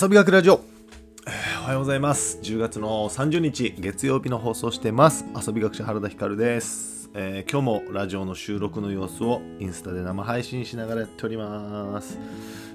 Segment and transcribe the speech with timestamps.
[0.00, 0.60] 遊び学ラジオ、
[1.26, 2.38] えーおはようございます。
[2.42, 5.26] 10月の30日月曜日の放送してます。
[5.46, 12.18] 遊び学者原田光です、えー今日もラジオの収録の様子をインスタで生配信しながらやっております。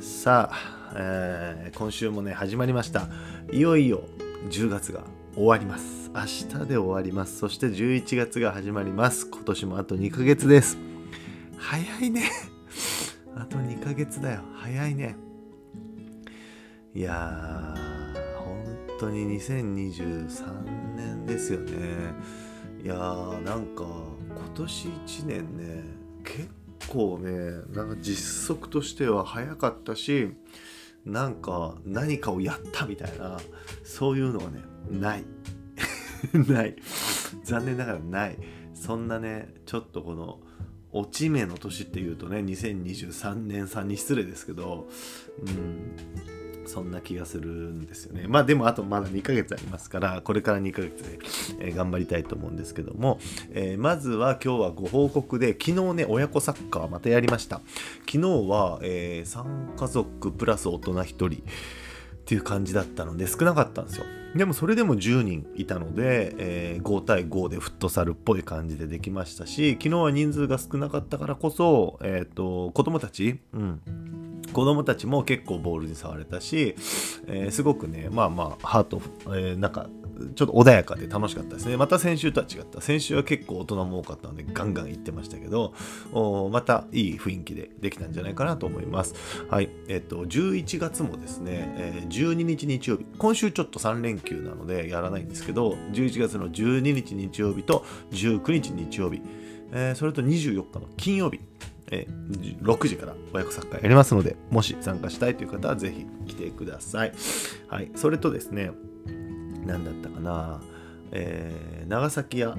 [0.00, 3.08] さあ、えー今週もね始まりました。
[3.52, 4.02] いよいよ
[4.48, 5.02] 10月が
[5.34, 6.10] 終わります。
[6.14, 7.38] 明日で終わります。
[7.38, 9.28] そして11月が始まります。
[9.28, 10.78] 今年もあと2ヶ月です。
[11.58, 12.30] 早いね。
[13.36, 14.42] あと2ヶ月だよ。
[14.54, 15.16] 早いね。
[16.92, 18.64] いやー本
[18.98, 21.72] 当に2023年ですよね。
[22.82, 25.84] いやーなんか今年1年ね
[26.24, 26.48] 結
[26.88, 27.30] 構ね
[27.72, 30.32] なんか実測としては早かったし
[31.04, 33.38] なんか何かをやったみたいな
[33.84, 35.24] そういうのはねない。
[36.34, 36.74] ない。
[37.44, 38.38] 残念ながらない。
[38.74, 40.40] そんなねちょっとこの
[40.90, 44.88] 落ち目の年っていうとね2023年さんに失礼ですけど
[45.46, 46.39] うん。
[46.70, 48.26] そんな気がするんですよね。
[48.28, 51.18] まあでもあとまだ2ヶ月ありますから、これから2ヶ月で、
[51.58, 53.18] え頑張りたいと思うんですけども、
[53.50, 57.60] えーまずは今日はご報告で、昨日ね、親子サッカーまたやりました。
[58.06, 58.18] 昨日
[58.48, 61.30] は、え3家族プラス大人1人っ
[62.24, 64.04] ていう感じだったので少なかったんですよ。
[64.36, 73.80] でもそれでも10人いたので、えー5対5でフットサルっぽい感じでできましたし、昨日は人数が少なかったからこそ、えっ、と、子供たち、うん、
[74.52, 76.74] 子供たちも結構ボールに触れたし、
[77.26, 79.88] えーすごくね、まあまあ、ハート、えーなんか、
[80.34, 81.76] ちょっと穏やかで楽しかったですね。
[81.76, 82.80] また先週とは違った。
[82.80, 85.72] 先週は結構大人も多かったので、ガンガン行ってましたけど、
[86.52, 89.14] またいい雰囲気でできたんじゃないかなと思います。
[89.48, 89.70] はい。
[89.88, 99.22] えっ、と、11月もですね、えー12日日曜日、今週ちょっと3連休なのでやらないんですけど、11月の12日日曜日と19日日曜日、
[99.72, 101.40] えーそれと24日の金曜日、
[101.90, 102.06] え
[102.62, 107.12] 6時から親子サッカーやりますので、もし参加したいという方はぜひ来てください。
[107.68, 107.90] はい。
[107.94, 108.72] それとですね、
[109.66, 110.60] 何だったかな、
[111.12, 112.56] えー長崎屋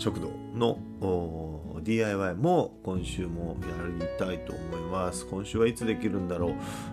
[0.00, 0.78] 食堂の
[1.82, 5.26] DIY も今週もやりたいと思います。
[5.26, 6.50] 今週はいつできるんだろう。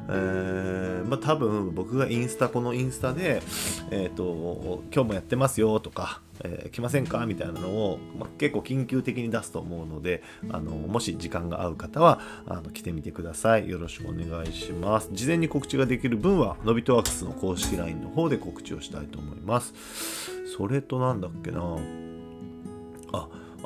[0.09, 3.41] えーまあ多分僕がインスタ、このインスタで、
[3.91, 13.69] えっ、と、今日もやってますよとか、えー来ませんかみたいなのを、まあ、結構緊急的に出すと思うので、あの、もし時間が合う方は、あの、来てみてください。
[13.69, 15.09] よろしくお願いします。
[15.13, 19.73] 事前に告知ができる分は、のびとワークスの公式 LINE の方で告知をしたいと思います。
[20.57, 22.06] それとなんだっけな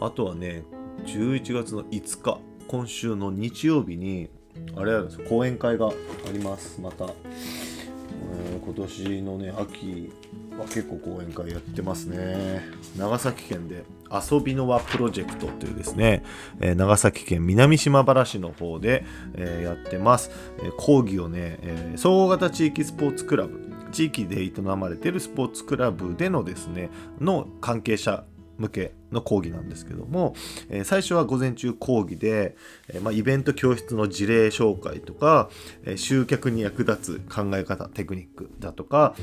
[0.01, 0.63] あ、とはね、
[1.05, 4.29] 11月の5日、今週の日曜日に、
[4.75, 5.91] あれあるんです、講演会があ
[6.33, 7.05] ります、また。
[7.05, 10.11] え今年のね、秋
[10.57, 12.61] は結構講演会やってますね。
[12.97, 16.23] 長崎県で遊びの輪プロジェクトというですね、
[16.59, 20.31] えー長崎県南島原市の方で、えーやってます。
[20.63, 26.89] えー講義をね、え総合型地域スポーツクラブ、地域で営まれているスポーツクラブでのですね、
[27.19, 28.25] の関係者
[28.57, 30.35] 向けの講義なんですけども、
[30.69, 32.55] え最初は午前中講義で、
[32.89, 35.49] えま、イベント教室の事例紹介とか、
[35.85, 39.15] え集客に役立つ考え方テクニックだとか、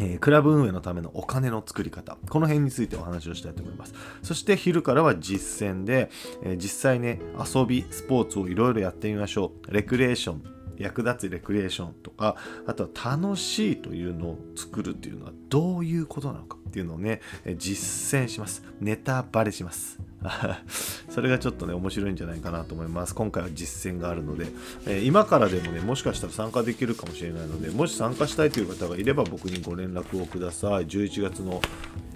[0.00, 3.94] えークラブ運営のためのお金の作り方この辺についてお話をしたいと思います。
[4.22, 6.10] そして昼からは実践で、
[6.42, 9.72] えー実際ね遊びスポーツをいろいろやってみましょう。
[9.72, 12.36] レクリエーション役立つレクリエーションとか
[12.66, 17.20] あとは楽しいというのを作るっていうのはどういうことなのかっていうのをね
[17.56, 18.62] 実践します。
[18.80, 20.00] ネタバレします。
[21.10, 23.14] それがちょっとね面白いんじゃないかなと思います。
[23.14, 24.46] 今回は実践があるので、
[24.86, 30.86] えー今からでもねもしかしたら参加できるかもしれないのでもし参加したいという方がいれば僕にご連絡をください。
[30.86, 31.60] 11月の、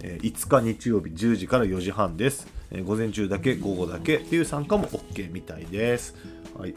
[0.01, 6.15] 5日日曜日10時から4時半です、えー午前中だけ午後だけっていう参加も OK みたいです。
[6.59, 6.75] はい。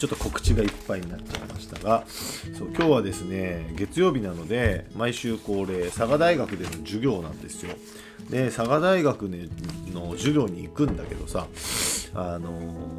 [0.00, 2.04] ちょっと告知がいっぱいになっちゃいましたが
[2.56, 7.76] そう今日はですね月曜日なので毎週恒例佐賀大学での授業なんですよ。
[8.30, 9.48] で佐賀大学、ね、
[9.92, 11.48] の授業に行くんだけどさ
[12.14, 12.50] あの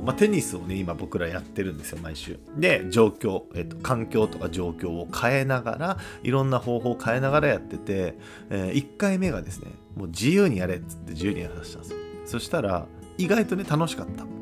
[0.03, 2.39] まあ、テニスをね今僕らやってるんですよ毎週。
[2.55, 8.17] で状況、えっと、環境とか状況を変えながらいろんな方法を変えながらやってて、
[8.49, 11.97] え1回目がですねもう自由にやれっつって自由にやらせたんですよ。
[12.25, 12.85] そしたら
[13.17, 14.40] 意外とね楽しかった。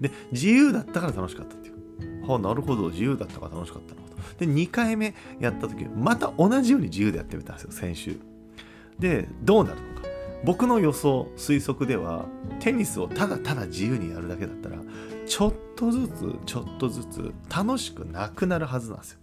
[0.00, 2.28] で自由だったから楽しかったっていう。
[2.28, 2.88] はあなるほど。
[2.90, 4.14] 自由だったから楽しかったなと。
[4.38, 8.16] で2回目やった時また同じように自由でやってみたんですよ先週。
[8.98, 10.08] でどうなるのか。
[10.44, 12.26] 僕の予想推測では
[12.60, 14.76] テニスをただただ自由にやるだけだったら
[15.26, 19.18] ちょっとずつちょっとずつ楽しくなくなるはずなんですよ。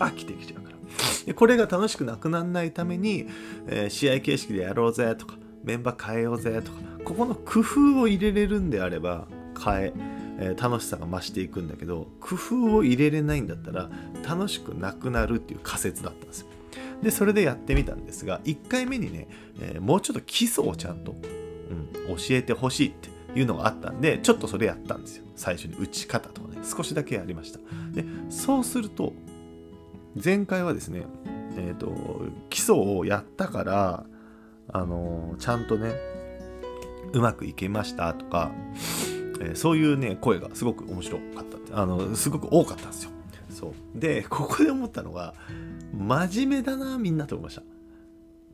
[0.00, 0.76] 飽きてきちゃうから。
[1.24, 3.26] でこれが楽しくなくならないために、
[3.66, 5.36] えー試合形式でやろうぜとか
[5.66, 9.26] メンバー変えようぜとかここの工夫を入れれるんであれば
[9.62, 9.92] 変え
[10.38, 13.90] えー、楽しさが増していくんだけど工夫を入れれないんだったら
[14.26, 16.48] 楽しくなくなるっていう仮説だったんですよ。
[17.02, 19.28] でそれでやってみたんですが1回目にね、
[19.60, 21.12] えー、もうちょっと基礎をちゃんと、
[21.70, 25.24] うん、教えてほしいっていうのがあったんでちょっとそれやったんですよ。
[25.36, 27.58] 最初に打ち方とかね少しだけやりました。
[27.92, 29.12] でそうすると
[30.22, 31.02] 前回はですね
[31.56, 31.92] えっ、ー、と
[32.50, 34.06] 基礎をやったから
[34.68, 35.94] あの、ちゃんとね
[37.12, 38.52] うまくいけましたとか、
[39.40, 41.82] えー、そういうね声がすごく面白かった。
[41.82, 43.10] あのすごく多かったんですよ。
[43.50, 43.98] そう。
[43.98, 45.34] でここで思ったのが
[45.92, 47.62] 真面目だなみんなと思いました。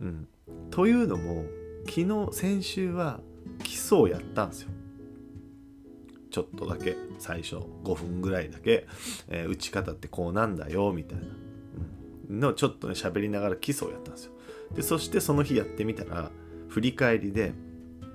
[0.00, 0.28] うん。
[0.70, 1.44] というのも
[1.88, 3.20] 昨日先週は
[3.62, 4.68] 基礎をやったんですよ。
[6.30, 8.86] ちょっとだけ最初5分ぐらいだけ、
[9.28, 11.24] えー、打ち方ってこうなんだよみたいな、
[12.30, 14.32] うん、のちょっとね喋りながら基礎をやったんですよ。
[14.74, 16.30] でそしてその日やってみたら
[16.68, 17.52] 振り返りで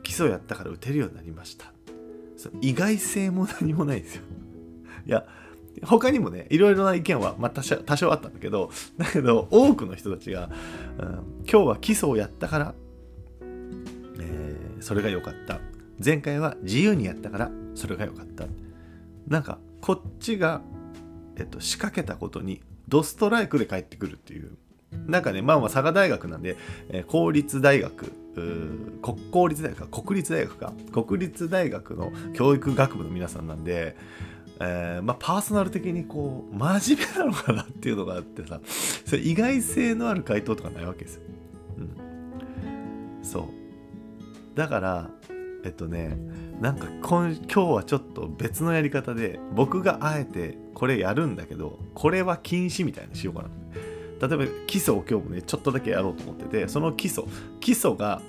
[0.03, 1.71] 基礎やったから打てるようになりました。
[2.37, 4.23] そ意外性も何もないですよ。
[5.05, 5.25] いや
[5.83, 10.49] 他にもねいろいろな意見は、まあ、多少多少あったんだけどだけど多くの人たちが、
[10.99, 11.07] うん、
[11.49, 12.73] 今日は基礎をやったから、
[14.19, 15.59] えー、それが良かった。
[16.03, 18.45] 前回は自由にやったからそれが良かった。
[19.27, 20.61] なんかこっちが、
[21.37, 24.57] えっと、仕掛けたことにドストライクで返ってくるっていう
[24.91, 26.57] なんかねまあまあ佐賀大学なんで、
[26.89, 28.11] えー、公立大学
[29.01, 30.73] 国公立大学か国立大学か。
[30.91, 33.95] 国立大学の教育学部の皆さんなんで、
[34.59, 38.59] えー、まあ、パーソナル的にこう真面目なのかなっていうのがあってさ
[39.05, 41.21] それ意外性のある回答とかないわけですよ。
[41.77, 43.43] うん、そう。
[44.55, 45.09] だから
[45.63, 46.17] えっとね
[46.61, 53.49] なんか今今日はちょっと別のやり方で僕があえてこれやるんだけどこれは禁止みたいにしようかな。
[54.19, 57.23] 例えば基礎を今日もねちょっとだけやろうと思っててその基礎
[57.59, 58.21] 基礎が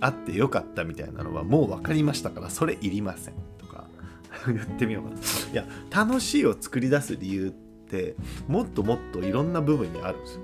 [0.00, 3.86] あってよかったみたいなのはもう分かりましたからそれいりませんとか
[4.46, 5.16] 言ってみようかな。
[5.52, 8.16] いや楽しいを作り出す理由って
[8.48, 10.40] もっともっといろんな部分にあるんですよ。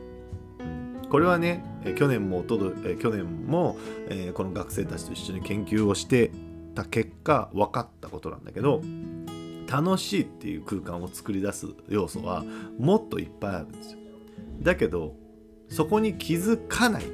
[1.11, 1.65] これはね
[1.97, 3.77] 去年もとど去年も、
[4.09, 6.31] えー、この学生たちと一緒に研究をして
[6.75, 8.81] た結果分かったことなんだけど
[9.67, 12.45] 楽しいっていう空間を作り出す要素は
[12.79, 14.00] もっといっぱいあるんですよ。
[14.63, 15.15] だけど
[15.69, 17.05] そこに気づかない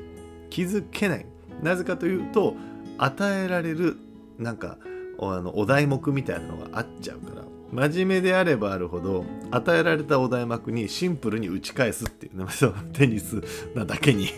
[0.50, 1.26] 気づけない。
[1.62, 2.54] なぜかというと
[2.98, 3.96] 与えられる
[4.38, 4.78] なんか
[5.19, 7.43] あのお題目みたいなのがあっちゃうから。
[7.72, 12.38] 真面目であればあるほど与えられたお題目にシンプルに打ち返すっていう。
[12.38, 12.46] ね
[12.93, 13.43] テニス
[13.75, 14.28] なだけに。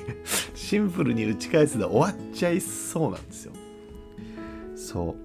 [0.54, 3.52] シンプルに打ち返すで終わっちゃいそうなんですよ。
[4.76, 5.16] そ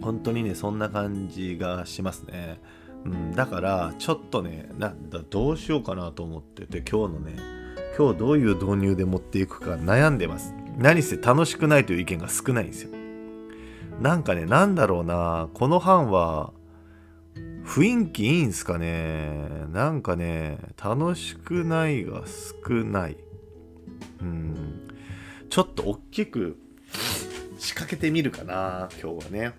[0.00, 2.60] 本当にねそんな感じがしますね。
[3.04, 7.36] うん、だからちょっとねなだどうしようかなと思ってて今日のね
[7.96, 10.54] 今日どういう導入で持っていくか悩んでます。
[10.76, 12.90] 何せ楽しくないという意見が少ないんですよ。
[14.00, 16.52] なんかねなんだろうなこの班は
[17.64, 19.48] 雰囲気いいんすかね。
[19.72, 23.16] なんかね楽しくないが少ない。
[24.20, 24.88] うん
[25.48, 26.58] ちょっと大きく
[27.58, 29.52] 仕掛けてみるかな今日はね。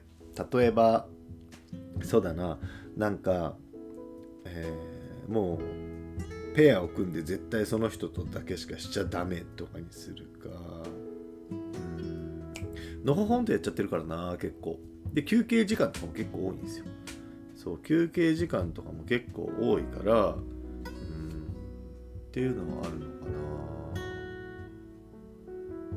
[0.52, 1.08] 例えば
[2.04, 2.60] そうだな
[2.96, 3.56] なんか、
[4.46, 10.50] えー、もうペアを組んで絶対その人とだけしかしちゃダメとかにするか。
[11.52, 12.54] うん。
[13.04, 14.80] のほほんとやっちゃってるからな結構。
[15.14, 16.86] で休憩時間とかも結構多いんですよ。
[17.56, 20.38] そう休憩時間とかも結構多いからうん。
[20.38, 23.12] っていうのはあるのか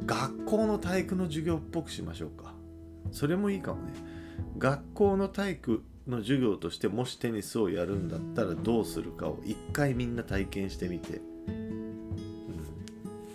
[0.06, 0.28] な。
[0.32, 2.54] 学校の体育の授業っぽくしましょうか。
[3.12, 3.92] それもいいかもね。
[4.58, 11.94] 学校の体育の授業としてもしテニスをやるんだったらどうするかを一回みんな体験してみて、うん、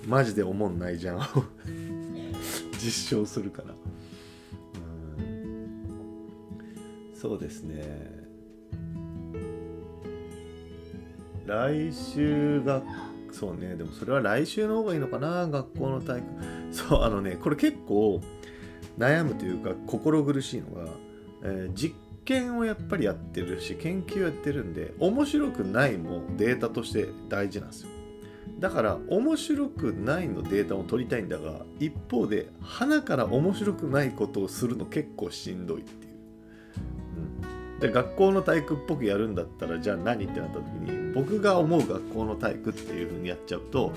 [0.08, 1.20] マジで思んないじゃん。
[2.84, 3.74] 実証するから、
[5.20, 8.24] うん、そうですね。
[11.46, 12.82] 来週が
[13.32, 13.76] そうね。
[13.76, 16.28] でもそれは来週の方がいいのかな学校の体育。
[16.72, 18.20] そうあのねこれ結構
[18.98, 20.88] 悩むというか心苦しいのが、
[21.44, 27.90] えー、実験をやっぱりやってるし研究やってるんで面白くないもデータとして大事なんですよ。
[28.60, 36.14] だから面白くないのデータを取りたいんだが一方で花から面白くないことをするの結構しんどいっていう、
[37.74, 43.92] うん、で学校の体育っぽくやるんだったらじゃあ何ってなった時に僕が思う学校の体育っていう風にやっちゃうと、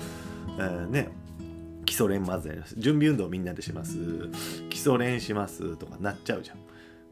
[0.57, 1.09] えー、ね
[1.85, 2.75] 基礎練まずやります。
[2.77, 3.95] 準備運動みんなでします。
[4.69, 6.57] 基礎練しますとかなっちゃうじゃん。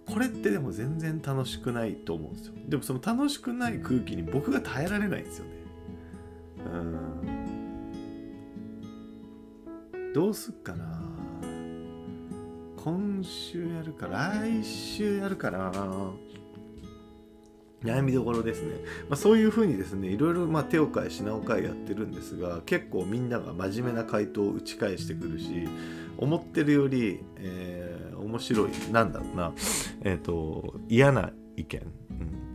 [0.06, 2.54] これってでも全然楽しくないと思うんですよ。
[2.68, 5.52] でもその楽しくない空気に僕が耐えられないんですよね。
[6.58, 6.70] う
[9.98, 10.14] ん。
[10.14, 11.06] どうすっかな。
[12.86, 15.72] 今週やるか来週やるかな
[17.84, 18.76] 悩みどころですね、
[19.10, 25.68] まあ、そういうふうにですねいろいろまあ手を変え品を変えやってるんですが結構みんなが真面目な回答を打ち返してくるし
[26.20, 28.70] 思ってるより、えー、面白い。
[28.92, 29.54] なんだろうな。
[30.02, 31.82] え、ー、と嫌な意見、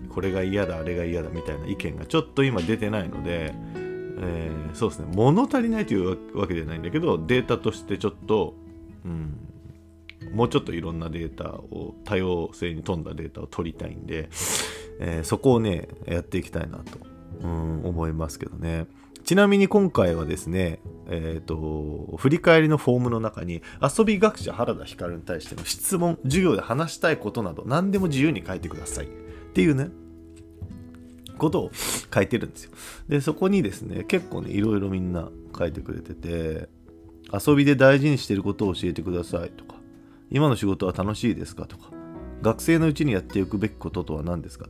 [0.05, 3.55] うん、これが嫌だあれが嫌だみたいな意見がちょっと今出てないので、
[4.23, 5.07] えー、そうですね。
[5.15, 8.55] 物足りないというわけじゃないんだけどデータとしてちょっと、
[9.05, 9.37] うん、
[10.33, 14.29] もうちょっといろんなデータを多様性に富んだデータを取りたいんで、
[15.01, 16.99] えー、そこをねやっていきたいなと、
[17.43, 18.87] うん、思いますけどね。
[19.25, 29.07] ちなみに今回はですね、えっ、ー、と、振り返りのフォームの中に、遊び学者原田光に対しての質問、授業で話したいことなど、何でも自由に書いてください。
[29.07, 29.09] っ
[29.53, 29.91] ていうね、
[31.39, 31.71] ことを
[32.15, 32.73] 書いてるんですよ。
[33.09, 36.69] で、そこにですね、結構ね、いろいろみんな書いてくれてて、
[37.33, 39.77] 遊びで大事にしてることを教えてくださいとか、
[40.31, 41.91] 今の仕事は楽しいですかとか、
[42.43, 44.67] 学生のうちにやっておくべきこととは何ですか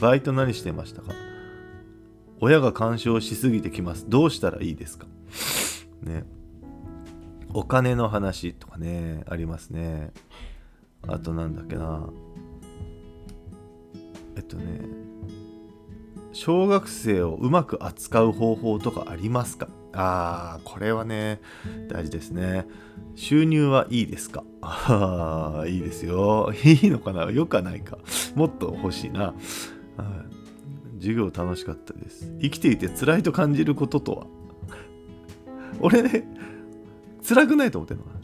[0.00, 1.12] バイト何してましたか
[2.40, 4.08] 親が干渉しすぎてきます。
[4.08, 5.06] どうしたらいいですか？
[6.02, 6.24] ね。
[7.52, 10.12] お金の話とかね、ありますね。
[11.06, 12.08] あとなんだっけな。
[14.36, 14.80] えっとね、
[16.32, 19.68] 小学生をうまく扱う方法とかありますか？
[19.92, 21.40] ああ、これはね、
[21.88, 22.66] 大事ですね。
[23.16, 24.44] 収入はいいですか？
[24.62, 26.52] ああ、いいですよ。
[26.64, 27.30] いいのかな？
[27.30, 27.98] よくはないか。
[28.34, 29.20] もっと欲しいな。
[29.24, 30.39] はい
[31.00, 32.32] 授業楽しかったです。
[32.40, 34.26] 生きていて辛いと感じることとは？
[35.80, 36.24] 俺ね、
[37.26, 38.20] 辛くないと思ってんのかな？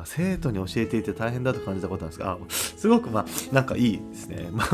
[0.00, 4.48] あ生徒に教えていて大変だと感じたことなんですが、あすごくまあ、なんかいいですね。
[4.52, 4.68] まあ、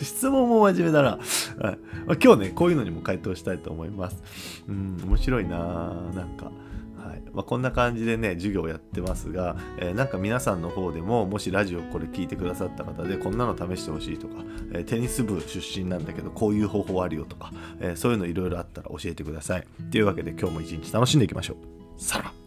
[0.00, 1.18] 質問も真面目だな。
[1.58, 1.78] はい、
[2.22, 4.22] 今日ね、こういうのにも回答したいと思います。
[4.68, 5.58] うん、面白いな
[6.14, 6.52] なんか。
[7.32, 14.34] まあ、こんな感じでね、授業やってますが、えー、なんか皆さんの方でも、もしラジオこれ聞いてくださった方で、こんなの試してほしいとか、
[14.72, 19.66] えー、テニス部出身なんだけど、こういう方法あるよとか、えー、そういうのいろいろあったら教えてください。
[19.90, 21.56] というわけで今日も一日楽しんでいきましょう。
[22.02, 22.39] さら